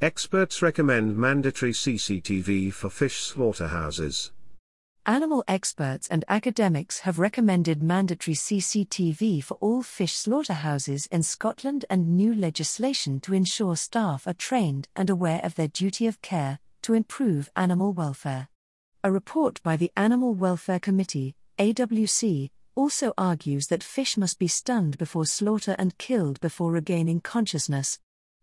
[0.00, 4.30] Experts recommend mandatory CCTV for fish slaughterhouses.
[5.06, 12.16] Animal experts and academics have recommended mandatory CCTV for all fish slaughterhouses in Scotland and
[12.16, 16.94] new legislation to ensure staff are trained and aware of their duty of care to
[16.94, 18.46] improve animal welfare.
[19.02, 24.96] A report by the Animal Welfare Committee, AWC, also argues that fish must be stunned
[24.96, 27.98] before slaughter and killed before regaining consciousness,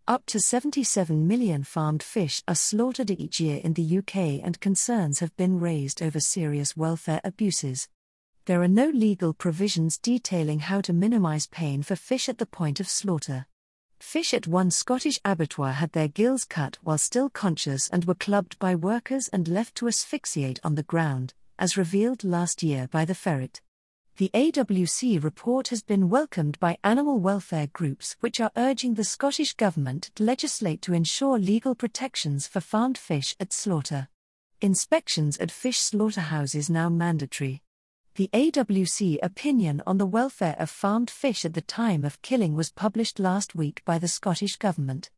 [0.07, 5.19] up to 77 million farmed fish are slaughtered each year in the UK, and concerns
[5.19, 7.87] have been raised over serious welfare abuses.
[8.45, 12.79] There are no legal provisions detailing how to minimise pain for fish at the point
[12.79, 13.47] of slaughter.
[13.99, 18.59] Fish at one Scottish abattoir had their gills cut while still conscious and were clubbed
[18.59, 23.15] by workers and left to asphyxiate on the ground, as revealed last year by the
[23.15, 23.61] Ferret.
[24.17, 29.51] The AWC report has been welcomed by animal welfare groups which are urging the Scottish
[29.55, 34.07] Government to legislate to ensure legal protections for farmed fish at slaughter.
[34.61, 37.61] Inspections at fish slaughterhouses now mandatory.
[38.15, 42.71] The AWC opinion on the welfare of farmed fish at the time of killing was
[42.71, 45.09] published last week by the Scottish Government.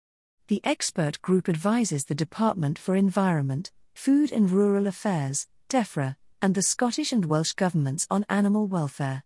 [0.48, 6.62] The expert group advises the Department for Environment, Food and Rural Affairs, DEFRA, and the
[6.62, 9.24] Scottish and Welsh governments on animal welfare.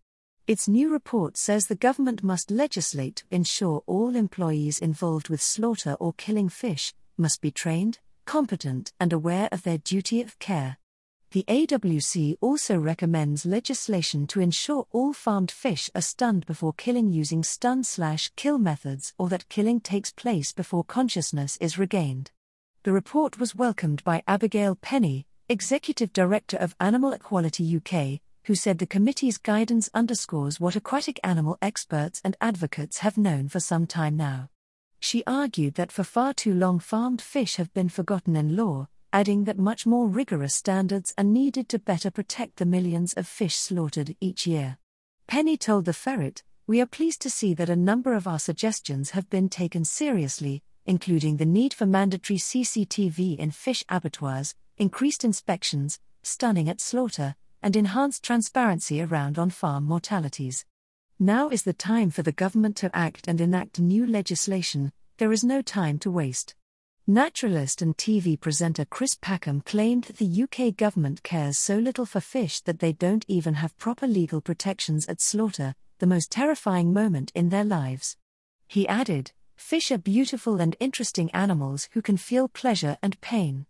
[0.48, 5.94] Its new report says the government must legislate to ensure all employees involved with slaughter
[6.00, 10.78] or killing fish must be trained, competent, and aware of their duty of care.
[11.32, 17.44] The AWC also recommends legislation to ensure all farmed fish are stunned before killing using
[17.44, 22.32] stun slash kill methods or that killing takes place before consciousness is regained.
[22.84, 28.78] The report was welcomed by Abigail Penny, Executive Director of Animal Equality UK, who said
[28.78, 34.16] the committee's guidance underscores what aquatic animal experts and advocates have known for some time
[34.16, 34.50] now.
[35.02, 39.44] She argued that for far too long farmed fish have been forgotten in law, adding
[39.44, 44.16] that much more rigorous standards are needed to better protect the millions of fish slaughtered
[44.22, 44.78] each year.
[45.28, 49.10] Penny told the Ferret, We are pleased to see that a number of our suggestions
[49.10, 56.00] have been taken seriously, including the need for mandatory CCTV in fish abattoirs, increased inspections,
[56.24, 60.66] stunning at slaughter, and enhanced transparency around on farm mortalities.
[61.20, 65.44] Now is the time for the government to act and enact new legislation, there is
[65.44, 66.56] no time to waste.
[67.06, 72.20] Naturalist and TV presenter Chris Packham claimed that the UK government cares so little for
[72.20, 77.32] fish that they don't even have proper legal protections at slaughter, the most terrifying moment
[77.36, 78.18] in their lives.
[78.68, 83.68] He added, Fish are beautiful and interesting animals who can feel pleasure and pain.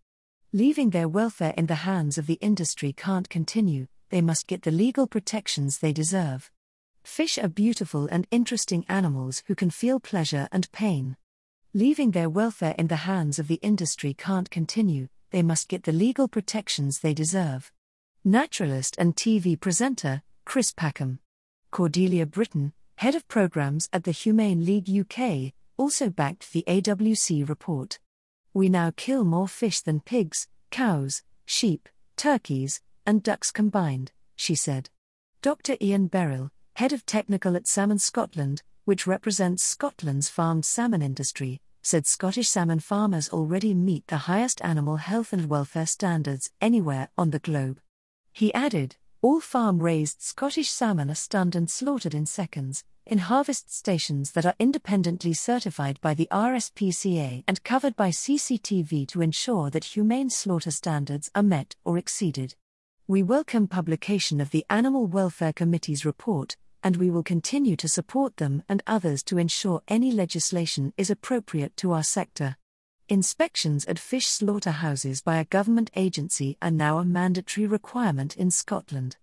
[0.53, 4.72] Leaving their welfare in the hands of the industry can't continue, they must get the
[4.72, 6.51] legal protections they deserve.
[7.06, 11.16] Fish are beautiful and interesting animals who can feel pleasure and pain.
[11.73, 15.94] Leaving their welfare in the hands of the industry can't continue, they must get the
[15.94, 17.72] legal protections they deserve.
[18.25, 21.19] Naturalist and TV presenter, Chris Packham.
[21.72, 28.00] Cordelia Britton, head of programs at the Humane League UK, also backed the AWC report.
[28.53, 34.89] We now kill more fish than pigs, cows, sheep, turkeys, and ducks combined, she said.
[35.41, 35.78] Dr.
[35.81, 42.06] Iain Berrill, head of technical at Salmon Scotland, which represents Scotland's farmed salmon industry, said
[42.06, 47.39] Scottish salmon farmers already meet the highest animal health and welfare standards anywhere on the
[47.39, 47.79] globe.
[48.33, 53.72] He added, all farm raised Scottish salmon are stunned and slaughtered in seconds, in harvest
[53.72, 59.84] stations that are independently certified by the RSPCA and covered by CCTV to ensure that
[59.84, 62.56] humane slaughter standards are met or exceeded.
[63.08, 68.38] We welcome publication of the Animal Welfare Committee's report, and we will continue to support
[68.38, 72.58] them and others to ensure any legislation is appropriate to our sector.
[73.12, 79.18] Inspections at fish slaughterhouses by a government agency are now a mandatory requirement in Scotland.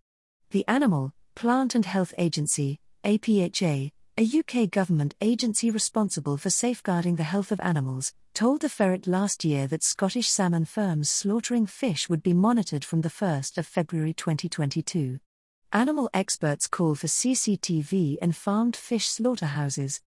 [0.50, 7.22] The Animal, Plant and Health Agency, APHA, a UK government agency responsible for safeguarding the
[7.22, 12.22] health of animals, told the Ferret last year that Scottish salmon firms slaughtering fish would
[12.22, 15.18] be monitored from the 1st of February 2022.
[15.72, 20.02] Animal experts call for CCTV in farmed fish slaughterhouses.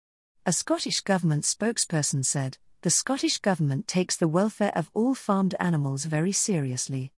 [0.45, 6.05] A Scottish government spokesperson said, The Scottish Government takes the welfare of all farmed animals
[6.05, 7.11] very seriously.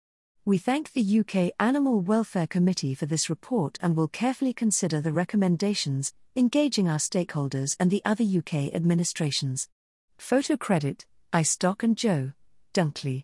[0.45, 5.13] We thank the UK Animal Welfare Committee for this report and will carefully consider the
[5.13, 9.69] recommendations, engaging our stakeholders and the other UK administrations.
[10.19, 12.33] Photo credit, iStock and Joe
[12.75, 13.23] Dunkley.